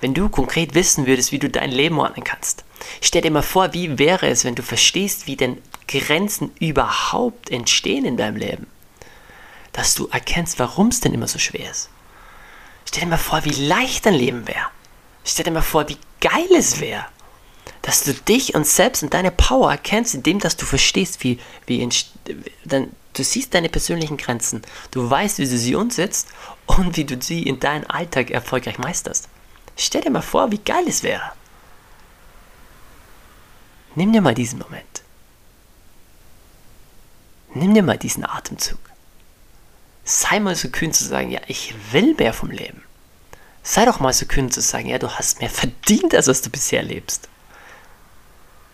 wenn 0.00 0.14
du 0.14 0.28
konkret 0.28 0.74
wissen 0.74 1.06
würdest, 1.06 1.30
wie 1.30 1.38
du 1.38 1.48
dein 1.48 1.70
Leben 1.70 2.00
ordnen 2.00 2.24
kannst. 2.24 2.64
Stell 3.00 3.22
dir 3.22 3.30
mal 3.30 3.42
vor, 3.42 3.72
wie 3.72 4.00
wäre 4.00 4.26
es, 4.26 4.44
wenn 4.44 4.56
du 4.56 4.64
verstehst, 4.64 5.28
wie 5.28 5.36
denn 5.36 5.62
Grenzen 5.86 6.50
überhaupt 6.58 7.50
entstehen 7.50 8.04
in 8.04 8.16
deinem 8.16 8.36
Leben. 8.36 8.66
Dass 9.76 9.94
du 9.94 10.08
erkennst, 10.08 10.58
warum 10.58 10.88
es 10.88 11.00
denn 11.00 11.12
immer 11.12 11.28
so 11.28 11.38
schwer 11.38 11.70
ist. 11.70 11.90
Stell 12.86 13.02
dir 13.02 13.10
mal 13.10 13.18
vor, 13.18 13.44
wie 13.44 13.50
leicht 13.50 14.06
dein 14.06 14.14
Leben 14.14 14.48
wäre. 14.48 14.66
Stell 15.22 15.44
dir 15.44 15.50
mal 15.50 15.60
vor, 15.60 15.86
wie 15.90 15.98
geil 16.20 16.48
es 16.56 16.80
wäre. 16.80 17.04
Dass 17.82 18.02
du 18.02 18.14
dich 18.14 18.54
und 18.54 18.66
selbst 18.66 19.02
und 19.02 19.12
deine 19.12 19.30
Power 19.30 19.70
erkennst, 19.70 20.14
indem 20.14 20.38
dass 20.38 20.56
du 20.56 20.64
verstehst, 20.64 21.22
wie, 21.22 21.38
wie 21.66 21.86
dann, 22.64 22.90
du 23.12 23.22
siehst 23.22 23.52
deine 23.52 23.68
persönlichen 23.68 24.16
Grenzen, 24.16 24.62
du 24.92 25.08
weißt, 25.08 25.38
wie 25.38 25.48
du 25.48 25.58
sie 25.58 25.74
umsetzt 25.74 26.28
und 26.64 26.96
wie 26.96 27.04
du 27.04 27.20
sie 27.20 27.42
in 27.42 27.60
deinem 27.60 27.84
Alltag 27.88 28.30
erfolgreich 28.30 28.78
meisterst. 28.78 29.28
Stell 29.76 30.00
dir 30.00 30.10
mal 30.10 30.22
vor, 30.22 30.50
wie 30.52 30.58
geil 30.58 30.84
es 30.88 31.02
wäre. 31.02 31.32
Nimm 33.94 34.12
dir 34.12 34.22
mal 34.22 34.34
diesen 34.34 34.58
Moment. 34.58 35.02
Nimm 37.54 37.74
dir 37.74 37.82
mal 37.82 37.98
diesen 37.98 38.24
Atemzug. 38.24 38.78
Sei 40.06 40.40
mal 40.40 40.56
so 40.56 40.70
kühn 40.70 40.94
zu 40.94 41.04
sagen, 41.04 41.30
ja, 41.30 41.40
ich 41.46 41.74
will 41.92 42.14
mehr 42.14 42.32
vom 42.32 42.50
Leben. 42.50 42.82
Sei 43.62 43.84
doch 43.84 44.00
mal 44.00 44.14
so 44.14 44.24
kühn 44.24 44.50
zu 44.50 44.62
sagen, 44.62 44.88
ja, 44.88 44.98
du 44.98 45.10
hast 45.10 45.40
mehr 45.40 45.50
verdient, 45.50 46.14
als 46.14 46.28
was 46.28 46.40
du 46.40 46.48
bisher 46.48 46.82
lebst. 46.82 47.28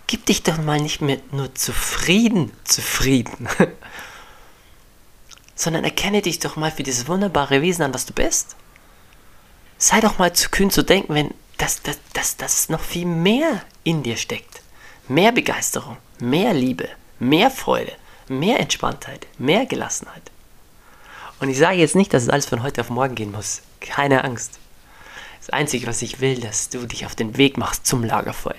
Gib 0.07 0.27
dich 0.27 0.45
doch 0.45 0.59
mal 0.59 0.79
nicht 0.79 1.01
mehr 1.01 1.19
nur 1.33 1.53
zufrieden, 1.57 2.53
zufrieden, 2.63 3.49
sondern 5.57 5.83
erkenne 5.83 6.23
dich 6.23 6.39
doch 6.39 6.55
mal 6.55 6.71
für 6.71 6.85
dieses 6.85 7.09
wunderbare 7.09 7.61
Wesen 7.63 7.83
an, 7.83 7.95
was 7.95 8.07
du 8.07 8.13
bist 8.13 8.55
sei 9.83 10.01
doch 10.01 10.19
mal 10.19 10.33
zu 10.33 10.49
kühn 10.49 10.71
zu 10.71 10.85
denken, 10.85 11.15
wenn 11.15 11.35
dass, 11.59 11.83
dass, 11.83 11.99
dass, 12.13 12.37
dass 12.37 12.69
noch 12.69 12.81
viel 12.81 13.07
mehr 13.07 13.63
in 13.85 14.03
dir 14.03 14.17
steckt. 14.17 14.63
Mehr 15.09 15.33
Begeisterung, 15.33 15.97
mehr 16.19 16.55
Liebe, 16.55 16.89
mehr 17.19 17.51
Freude, 17.51 17.93
mehr 18.29 18.59
Entspanntheit, 18.59 19.27
mehr 19.39 19.67
Gelassenheit. 19.67 20.31
Und 21.43 21.49
ich 21.49 21.59
sage 21.59 21.79
jetzt 21.79 21.97
nicht, 21.97 22.15
dass 22.15 22.23
es 22.23 22.29
alles 22.29 22.47
von 22.47 22.63
heute 22.63 22.83
auf 22.83 22.89
morgen 22.89 23.17
gehen 23.17 23.33
muss. 23.33 23.63
Keine 23.81 24.23
Angst. 24.23 24.61
Das 25.41 25.51
Einzige, 25.51 25.89
was 25.89 26.01
ich 26.01 26.21
will, 26.21 26.39
dass 26.39 26.69
du 26.69 26.87
dich 26.87 27.05
auf 27.05 27.17
den 27.17 27.37
Weg 27.37 27.59
machst 27.59 27.85
zum 27.85 28.05
Lagerfeuer. 28.05 28.55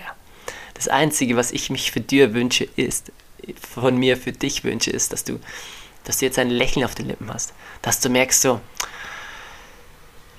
Das 0.73 0.89
Einzige, 0.89 1.37
was 1.37 1.53
ich 1.53 1.69
mich 1.69 1.93
für 1.93 2.01
dir 2.01 2.33
wünsche, 2.33 2.65
ist, 2.75 3.13
von 3.57 3.95
mir 3.95 4.17
für 4.17 4.33
dich 4.33 4.65
wünsche, 4.65 4.91
ist, 4.91 5.13
dass 5.13 5.23
du, 5.23 5.39
dass 6.03 6.17
du 6.17 6.25
jetzt 6.25 6.37
ein 6.37 6.49
Lächeln 6.49 6.83
auf 6.83 6.93
den 6.93 7.07
Lippen 7.07 7.33
hast. 7.33 7.53
Dass 7.81 8.01
du 8.01 8.09
merkst 8.09 8.41
so, 8.41 8.59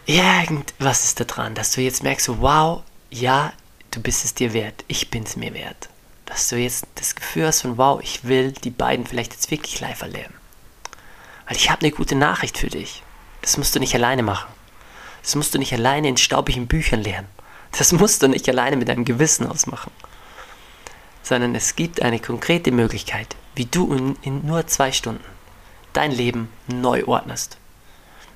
irgendwas 0.04 1.06
ist 1.06 1.20
da 1.20 1.24
dran, 1.24 1.54
dass 1.54 1.72
du 1.72 1.80
jetzt 1.80 2.02
merkst, 2.02 2.26
so, 2.26 2.42
wow, 2.42 2.82
ja, 3.08 3.54
du 3.90 4.02
bist 4.02 4.22
es 4.22 4.34
dir 4.34 4.52
wert, 4.52 4.84
ich 4.86 5.08
bin 5.08 5.22
es 5.22 5.36
mir 5.36 5.54
wert. 5.54 5.88
Dass 6.26 6.50
du 6.50 6.56
jetzt 6.56 6.88
das 6.96 7.14
Gefühl 7.14 7.46
hast 7.46 7.62
von, 7.62 7.78
wow, 7.78 8.02
ich 8.02 8.24
will 8.24 8.52
die 8.52 8.68
beiden 8.68 9.06
vielleicht 9.06 9.32
jetzt 9.32 9.50
wirklich 9.50 9.80
live 9.80 10.02
erleben. 10.02 10.43
Weil 11.46 11.56
ich 11.56 11.70
habe 11.70 11.82
eine 11.82 11.90
gute 11.90 12.14
Nachricht 12.14 12.58
für 12.58 12.68
dich. 12.68 13.02
Das 13.42 13.56
musst 13.56 13.74
du 13.74 13.80
nicht 13.80 13.94
alleine 13.94 14.22
machen. 14.22 14.52
Das 15.22 15.34
musst 15.34 15.54
du 15.54 15.58
nicht 15.58 15.72
alleine 15.72 16.08
in 16.08 16.16
staubigen 16.16 16.66
Büchern 16.66 17.02
lernen. 17.02 17.28
Das 17.76 17.92
musst 17.92 18.22
du 18.22 18.28
nicht 18.28 18.48
alleine 18.48 18.76
mit 18.76 18.88
deinem 18.88 19.04
Gewissen 19.04 19.46
ausmachen. 19.46 19.90
Sondern 21.22 21.54
es 21.54 21.76
gibt 21.76 22.02
eine 22.02 22.20
konkrete 22.20 22.70
Möglichkeit, 22.70 23.36
wie 23.54 23.66
du 23.66 23.92
in, 23.92 24.16
in 24.22 24.46
nur 24.46 24.66
zwei 24.66 24.92
Stunden 24.92 25.24
dein 25.92 26.12
Leben 26.12 26.48
neu 26.66 27.04
ordnest 27.06 27.58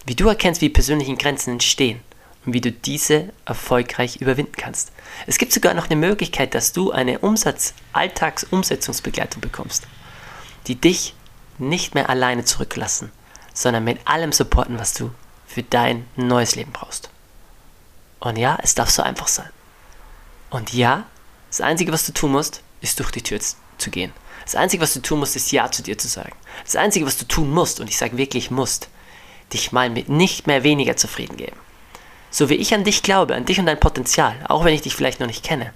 wie 0.08 0.14
du 0.14 0.26
erkennst, 0.26 0.62
wie 0.62 0.70
persönliche 0.70 1.14
Grenzen 1.16 1.52
entstehen 1.52 2.00
und 2.46 2.54
wie 2.54 2.62
du 2.62 2.72
diese 2.72 3.28
erfolgreich 3.44 4.16
überwinden 4.16 4.54
kannst. 4.56 4.90
Es 5.26 5.36
gibt 5.36 5.52
sogar 5.52 5.74
noch 5.74 5.90
eine 5.90 5.96
Möglichkeit, 5.96 6.54
dass 6.54 6.72
du 6.72 6.90
eine 6.92 7.18
Umsatz 7.18 7.74
Alltagsumsetzungsbegleitung 7.92 9.42
bekommst, 9.42 9.86
die 10.66 10.76
dich 10.76 11.14
nicht 11.58 11.94
mehr 11.94 12.08
alleine 12.08 12.44
zurücklassen, 12.44 13.12
sondern 13.54 13.84
mit 13.84 14.06
allem 14.06 14.32
supporten, 14.32 14.78
was 14.78 14.94
du 14.94 15.10
für 15.46 15.62
dein 15.62 16.06
neues 16.16 16.54
Leben 16.54 16.72
brauchst. 16.72 17.10
Und 18.20 18.36
ja, 18.36 18.58
es 18.62 18.74
darf 18.74 18.90
so 18.90 19.02
einfach 19.02 19.28
sein. 19.28 19.50
Und 20.50 20.72
ja, 20.72 21.06
das 21.48 21.60
Einzige, 21.60 21.92
was 21.92 22.06
du 22.06 22.12
tun 22.12 22.32
musst, 22.32 22.62
ist 22.80 22.98
durch 22.98 23.10
die 23.10 23.22
Tür 23.22 23.40
zu 23.78 23.90
gehen. 23.90 24.12
Das 24.44 24.54
Einzige, 24.54 24.82
was 24.82 24.94
du 24.94 25.00
tun 25.00 25.18
musst, 25.18 25.36
ist 25.36 25.52
Ja 25.52 25.70
zu 25.70 25.82
dir 25.82 25.98
zu 25.98 26.08
sagen. 26.08 26.32
Das 26.64 26.76
Einzige, 26.76 27.06
was 27.06 27.18
du 27.18 27.26
tun 27.26 27.50
musst, 27.50 27.80
und 27.80 27.88
ich 27.88 27.98
sage 27.98 28.16
wirklich 28.16 28.50
musst, 28.50 28.88
dich 29.52 29.72
mal 29.72 29.90
mit 29.90 30.08
nicht 30.08 30.46
mehr 30.46 30.62
weniger 30.62 30.96
zufrieden 30.96 31.36
geben. 31.36 31.56
So 32.30 32.48
wie 32.48 32.54
ich 32.54 32.74
an 32.74 32.84
dich 32.84 33.02
glaube, 33.02 33.34
an 33.34 33.44
dich 33.44 33.58
und 33.58 33.66
dein 33.66 33.80
Potenzial, 33.80 34.34
auch 34.48 34.64
wenn 34.64 34.74
ich 34.74 34.82
dich 34.82 34.94
vielleicht 34.94 35.20
noch 35.20 35.26
nicht 35.26 35.44
kenne. 35.44 35.72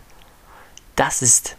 Das 0.96 1.22
ist 1.22 1.56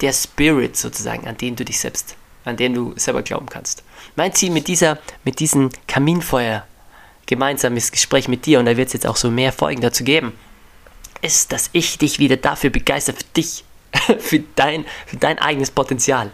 der 0.00 0.12
Spirit 0.12 0.76
sozusagen, 0.76 1.26
an 1.26 1.36
den 1.36 1.56
du 1.56 1.64
dich 1.64 1.80
selbst, 1.80 2.16
an 2.44 2.56
den 2.56 2.74
du 2.74 2.94
selber 2.96 3.22
glauben 3.22 3.46
kannst. 3.48 3.82
Mein 4.16 4.32
Ziel 4.34 4.50
mit 4.50 4.68
dieser, 4.68 4.98
mit 5.24 5.40
diesem 5.40 5.70
Kaminfeuer, 5.86 6.66
gemeinsames 7.26 7.90
Gespräch 7.90 8.28
mit 8.28 8.46
dir, 8.46 8.58
und 8.58 8.66
da 8.66 8.76
wird 8.76 8.88
es 8.88 8.92
jetzt 8.92 9.06
auch 9.06 9.16
so 9.16 9.30
mehr 9.30 9.52
Folgen 9.52 9.80
dazu 9.80 10.04
geben, 10.04 10.32
ist, 11.22 11.52
dass 11.52 11.70
ich 11.72 11.98
dich 11.98 12.18
wieder 12.18 12.36
dafür 12.36 12.70
begeister, 12.70 13.14
für 13.14 13.24
dich, 13.36 13.64
für 14.18 14.40
dein, 14.56 14.84
für 15.06 15.16
dein 15.16 15.38
eigenes 15.38 15.70
Potenzial. 15.70 16.30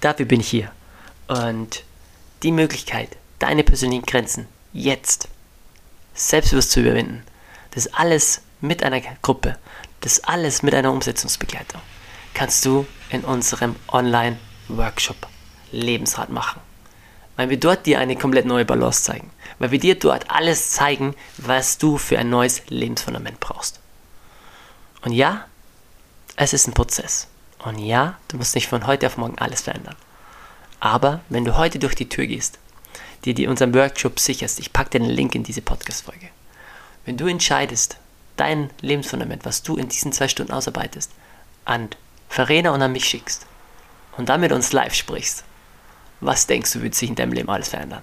Dafür 0.00 0.26
bin 0.26 0.40
ich 0.40 0.48
hier. 0.48 0.70
Und 1.28 1.82
die 2.42 2.52
Möglichkeit, 2.52 3.16
deine 3.38 3.64
persönlichen 3.64 4.04
Grenzen 4.04 4.46
jetzt 4.72 5.28
selbstbewusst 6.14 6.70
zu 6.70 6.80
überwinden. 6.80 7.22
Das 7.70 7.92
alles 7.94 8.42
mit 8.60 8.82
einer 8.82 9.00
Gruppe, 9.22 9.58
das 10.02 10.22
alles 10.24 10.62
mit 10.62 10.74
einer 10.74 10.92
Umsetzungsbegleitung 10.92 11.80
kannst 12.36 12.66
du 12.66 12.86
in 13.08 13.24
unserem 13.24 13.76
Online-Workshop 13.88 15.16
Lebensrat 15.72 16.30
machen. 16.30 16.60
Weil 17.36 17.50
wir 17.50 17.60
dort 17.60 17.86
dir 17.86 17.98
eine 17.98 18.16
komplett 18.16 18.46
neue 18.46 18.64
Balance 18.64 19.02
zeigen. 19.02 19.30
Weil 19.58 19.70
wir 19.70 19.78
dir 19.78 19.98
dort 19.98 20.30
alles 20.30 20.70
zeigen, 20.70 21.14
was 21.36 21.78
du 21.78 21.98
für 21.98 22.18
ein 22.18 22.30
neues 22.30 22.62
Lebensfundament 22.68 23.40
brauchst. 23.40 23.80
Und 25.02 25.12
ja, 25.12 25.44
es 26.36 26.52
ist 26.52 26.66
ein 26.66 26.74
Prozess. 26.74 27.28
Und 27.64 27.78
ja, 27.78 28.18
du 28.28 28.38
musst 28.38 28.54
nicht 28.54 28.68
von 28.68 28.86
heute 28.86 29.06
auf 29.06 29.16
morgen 29.16 29.38
alles 29.38 29.62
verändern. 29.62 29.96
Aber 30.80 31.20
wenn 31.28 31.44
du 31.44 31.56
heute 31.56 31.78
durch 31.78 31.94
die 31.94 32.08
Tür 32.08 32.26
gehst 32.26 32.58
dir 33.26 33.34
die 33.34 33.46
unseren 33.46 33.74
Workshop 33.74 34.18
sicherst. 34.18 34.58
Ich 34.60 34.72
packe 34.72 34.90
dir 34.90 35.00
den 35.00 35.10
Link 35.10 35.34
in 35.34 35.42
diese 35.42 35.60
Podcast-Folge. 35.60 36.28
Wenn 37.04 37.16
du 37.16 37.26
entscheidest, 37.26 37.98
dein 38.36 38.70
Lebensfundament, 38.80 39.44
was 39.44 39.62
du 39.62 39.76
in 39.76 39.88
diesen 39.88 40.12
zwei 40.12 40.28
Stunden 40.28 40.52
ausarbeitest, 40.52 41.10
an 41.64 41.90
Verena 42.28 42.70
und 42.70 42.82
an 42.82 42.92
mich 42.92 43.04
schickst 43.04 43.46
und 44.16 44.28
damit 44.28 44.52
uns 44.52 44.72
live 44.72 44.94
sprichst, 44.94 45.44
was 46.20 46.46
denkst 46.46 46.72
du, 46.72 46.82
wird 46.82 46.94
sich 46.94 47.08
in 47.08 47.14
deinem 47.14 47.32
Leben 47.32 47.48
alles 47.48 47.68
verändern? 47.68 48.02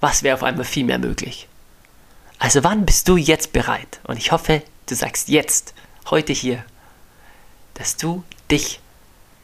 Was 0.00 0.22
wäre 0.22 0.36
auf 0.36 0.42
einmal 0.42 0.64
viel 0.64 0.84
mehr 0.84 0.98
möglich? 0.98 1.48
Also 2.38 2.62
wann 2.62 2.86
bist 2.86 3.08
du 3.08 3.16
jetzt 3.16 3.52
bereit? 3.52 4.00
Und 4.04 4.16
ich 4.16 4.30
hoffe, 4.30 4.62
du 4.86 4.94
sagst 4.94 5.28
jetzt, 5.28 5.74
heute 6.10 6.32
hier, 6.32 6.64
dass 7.74 7.96
du 7.96 8.22
dich 8.50 8.80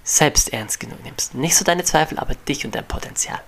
selbst 0.05 0.53
ernst 0.53 0.79
genug 0.81 1.03
nimmst. 1.03 1.35
Nicht 1.35 1.57
so 1.57 1.65
deine 1.65 1.85
Zweifel, 1.85 2.19
aber 2.19 2.35
dich 2.35 2.65
und 2.65 2.75
dein 2.75 2.87
Potenzial. 2.87 3.41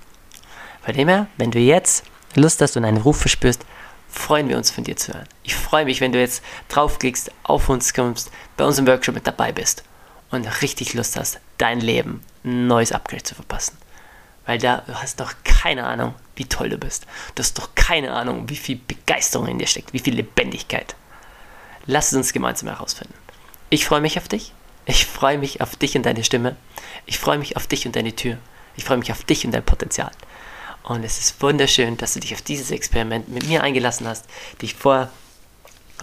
Von 0.83 0.95
dem 0.95 1.09
her, 1.09 1.27
wenn 1.37 1.51
du 1.51 1.59
jetzt 1.59 2.05
Lust 2.35 2.61
hast 2.61 2.77
und 2.77 2.85
einen 2.85 2.97
Ruf 2.97 3.21
verspürst, 3.21 3.65
freuen 4.09 4.49
wir 4.49 4.57
uns 4.57 4.71
von 4.71 4.85
dir 4.85 4.97
zu 4.97 5.13
hören. 5.13 5.29
Ich 5.43 5.55
freue 5.55 5.85
mich, 5.85 6.01
wenn 6.01 6.13
du 6.13 6.19
jetzt 6.19 6.43
draufklickst, 6.69 7.31
auf 7.43 7.69
uns 7.69 7.95
kommst, 7.95 8.31
bei 8.57 8.65
unserem 8.65 8.87
Workshop 8.87 9.15
mit 9.15 9.27
dabei 9.27 9.53
bist 9.53 9.85
und 10.31 10.47
richtig 10.63 10.95
Lust 10.95 11.17
hast, 11.17 11.41
dein 11.59 11.81
Leben 11.81 12.23
ein 12.45 12.67
neues 12.67 12.93
Upgrade 12.93 13.23
zu 13.23 13.35
verpassen. 13.35 13.77
Weil 14.47 14.59
da 14.59 14.85
hast 14.93 15.21
doch 15.21 15.35
keine 15.45 15.85
Ahnung, 15.85 16.15
wie 16.37 16.45
toll 16.45 16.69
du 16.69 16.79
bist. 16.79 17.07
Du 17.35 17.43
hast 17.43 17.59
doch 17.59 17.75
keine 17.75 18.13
Ahnung, 18.13 18.49
wie 18.49 18.57
viel 18.57 18.77
Begeisterung 18.77 19.49
in 19.49 19.59
dir 19.59 19.67
steckt, 19.67 19.93
wie 19.93 19.99
viel 19.99 20.15
Lebendigkeit. 20.15 20.95
Lass 21.87 22.13
es 22.13 22.17
uns 22.17 22.33
gemeinsam 22.33 22.69
herausfinden. 22.69 23.15
Ich 23.71 23.87
freue 23.87 24.01
mich 24.01 24.19
auf 24.19 24.29
dich. 24.29 24.53
Ich 24.87 25.07
freue 25.07 25.39
mich 25.39 25.61
auf 25.61 25.75
dich 25.75 25.97
und 25.97 26.07
deine 26.07 26.23
Stimme. 26.23 26.57
Ich 27.07 27.19
freue 27.19 27.39
mich 27.39 27.57
auf 27.57 27.67
dich 27.67 27.87
und 27.87 27.97
deine 27.97 28.15
Tür. 28.15 28.39
Ich 28.77 28.85
freue 28.85 28.99
mich 28.99 29.11
auf 29.11 29.25
dich 29.25 29.45
und 29.45 29.53
dein 29.53 29.65
Potenzial. 29.65 30.13
Und 30.85 31.03
es 31.03 31.19
ist 31.19 31.43
wunderschön, 31.43 31.97
dass 31.97 32.15
du 32.15 32.21
dich 32.21 32.33
auf 32.33 32.43
dieses 32.43 32.71
Experiment 32.71 33.29
mit 33.29 33.49
mir 33.49 33.65
eingelassen 33.65 34.07
hast, 34.07 34.27
dich 34.63 34.75
vor, 34.75 35.11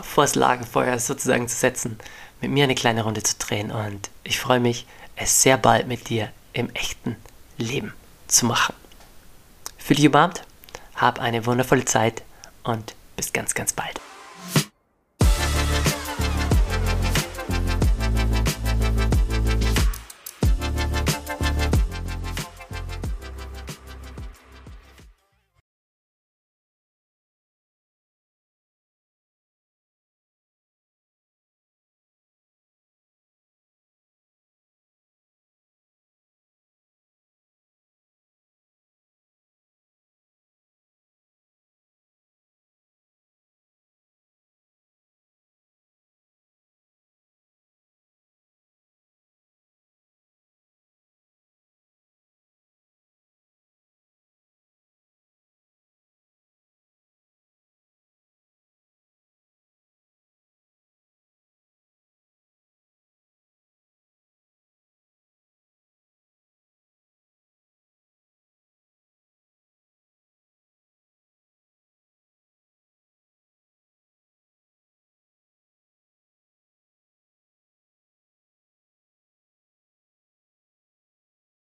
vor 0.02 0.26
das 0.26 0.36
Lagerfeuer 0.36 1.00
sozusagen 1.00 1.48
zu 1.48 1.56
setzen, 1.56 1.98
mit 2.42 2.52
mir 2.52 2.66
eine 2.66 2.76
kleine 2.76 3.04
Runde 3.04 3.24
zu 3.24 3.38
drehen. 3.38 3.72
Und 3.72 4.10
ich 4.26 4.40
freue 4.40 4.60
mich, 4.60 4.86
es 5.16 5.42
sehr 5.42 5.58
bald 5.58 5.88
mit 5.88 6.10
dir 6.10 6.30
im 6.54 6.70
echten 6.72 7.16
Leben 7.58 7.94
zu 8.28 8.46
machen. 8.46 8.76
Fühl 9.78 9.98
dich 9.98 10.08
umarmt, 10.08 10.44
hab 10.96 11.20
eine 11.20 11.46
wundervolle 11.46 11.86
Zeit 11.86 12.24
und 12.64 12.96
bis 13.16 13.34
ganz, 13.34 13.54
ganz 13.54 13.74
bald. 13.74 14.00